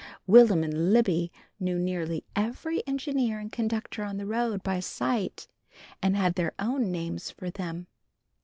Will'm 0.25 0.63
and 0.63 0.91
Libby 0.93 1.31
knew 1.59 1.77
nearly 1.77 2.25
every 2.35 2.81
engineer 2.87 3.37
and 3.37 3.51
conductor 3.51 4.03
on 4.03 4.17
the 4.17 4.25
road 4.25 4.63
by 4.63 4.79
sight, 4.79 5.47
and 6.01 6.15
had 6.15 6.33
their 6.33 6.53
own 6.57 6.91
names 6.91 7.29
for 7.29 7.51
them. 7.51 7.85